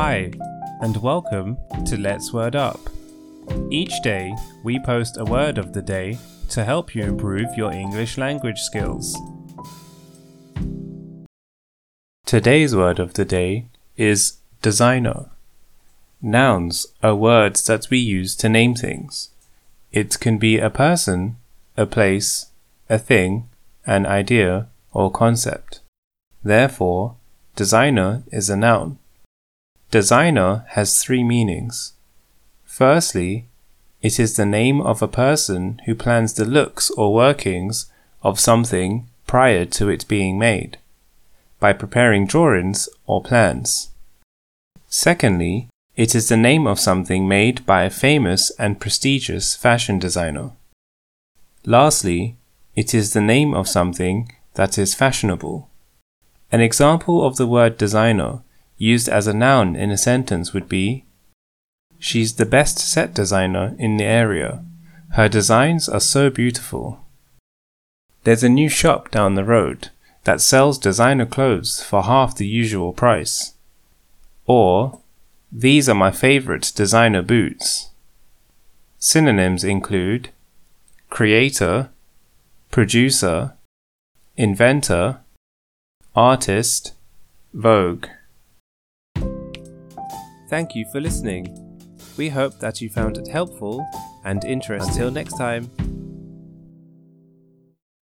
Hi, 0.00 0.30
and 0.80 0.96
welcome 0.98 1.58
to 1.86 1.98
Let's 1.98 2.32
Word 2.32 2.54
Up. 2.54 2.78
Each 3.68 4.00
day, 4.00 4.32
we 4.62 4.78
post 4.78 5.16
a 5.18 5.24
word 5.24 5.58
of 5.58 5.72
the 5.72 5.82
day 5.82 6.18
to 6.50 6.64
help 6.64 6.94
you 6.94 7.02
improve 7.02 7.56
your 7.56 7.72
English 7.72 8.16
language 8.16 8.60
skills. 8.60 9.18
Today's 12.24 12.76
word 12.76 13.00
of 13.00 13.14
the 13.14 13.24
day 13.24 13.66
is 13.96 14.34
designer. 14.62 15.30
Nouns 16.22 16.86
are 17.02 17.16
words 17.16 17.66
that 17.66 17.90
we 17.90 17.98
use 17.98 18.36
to 18.36 18.48
name 18.48 18.76
things. 18.76 19.30
It 19.90 20.20
can 20.20 20.38
be 20.38 20.58
a 20.58 20.70
person, 20.70 21.38
a 21.76 21.86
place, 21.86 22.52
a 22.88 23.00
thing, 23.00 23.48
an 23.84 24.06
idea, 24.06 24.68
or 24.92 25.10
concept. 25.10 25.80
Therefore, 26.44 27.16
designer 27.56 28.22
is 28.30 28.48
a 28.48 28.56
noun. 28.56 28.98
Designer 29.90 30.66
has 30.70 31.02
three 31.02 31.24
meanings. 31.24 31.94
Firstly, 32.66 33.46
it 34.02 34.20
is 34.20 34.36
the 34.36 34.44
name 34.44 34.82
of 34.82 35.00
a 35.00 35.08
person 35.08 35.80
who 35.86 35.94
plans 35.94 36.34
the 36.34 36.44
looks 36.44 36.90
or 36.90 37.14
workings 37.14 37.90
of 38.22 38.38
something 38.38 39.08
prior 39.26 39.64
to 39.64 39.88
it 39.88 40.06
being 40.06 40.38
made, 40.38 40.76
by 41.58 41.72
preparing 41.72 42.26
drawings 42.26 42.88
or 43.06 43.22
plans. 43.22 43.88
Secondly, 44.88 45.68
it 45.96 46.14
is 46.14 46.28
the 46.28 46.36
name 46.36 46.66
of 46.66 46.78
something 46.78 47.26
made 47.26 47.64
by 47.64 47.84
a 47.84 47.90
famous 47.90 48.50
and 48.58 48.80
prestigious 48.80 49.56
fashion 49.56 49.98
designer. 49.98 50.50
Lastly, 51.64 52.36
it 52.76 52.94
is 52.94 53.14
the 53.14 53.22
name 53.22 53.54
of 53.54 53.66
something 53.66 54.30
that 54.52 54.76
is 54.76 54.94
fashionable. 54.94 55.70
An 56.52 56.60
example 56.60 57.26
of 57.26 57.36
the 57.36 57.46
word 57.46 57.78
designer 57.78 58.42
used 58.78 59.08
as 59.08 59.26
a 59.26 59.34
noun 59.34 59.76
in 59.76 59.90
a 59.90 59.98
sentence 59.98 60.54
would 60.54 60.68
be 60.68 61.04
She's 61.98 62.34
the 62.34 62.46
best 62.46 62.78
set 62.78 63.12
designer 63.12 63.74
in 63.78 63.96
the 63.96 64.04
area. 64.04 64.64
Her 65.12 65.28
designs 65.28 65.88
are 65.88 66.00
so 66.00 66.30
beautiful. 66.30 67.04
There's 68.24 68.44
a 68.44 68.48
new 68.48 68.68
shop 68.68 69.10
down 69.10 69.34
the 69.34 69.44
road 69.44 69.90
that 70.24 70.40
sells 70.40 70.78
designer 70.78 71.26
clothes 71.26 71.82
for 71.82 72.04
half 72.04 72.36
the 72.36 72.46
usual 72.46 72.92
price. 72.92 73.54
Or, 74.46 75.00
these 75.50 75.88
are 75.88 75.94
my 75.94 76.10
favorite 76.10 76.72
designer 76.74 77.22
boots. 77.22 77.90
Synonyms 78.98 79.64
include 79.64 80.28
creator, 81.10 81.90
producer, 82.70 83.54
inventor, 84.36 85.20
artist, 86.14 86.92
vogue. 87.54 88.06
Thank 90.48 90.74
you 90.74 90.86
for 90.90 91.00
listening. 91.00 91.54
We 92.16 92.28
hope 92.28 92.58
that 92.60 92.80
you 92.80 92.88
found 92.88 93.18
it 93.18 93.28
helpful 93.28 93.86
and 94.24 94.44
interesting. 94.44 94.90
Until 94.90 95.10
next 95.10 95.36
time. 95.36 95.70